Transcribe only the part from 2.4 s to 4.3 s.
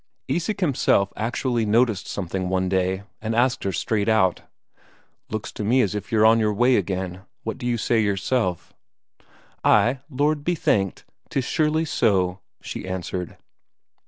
one day, and asked her straight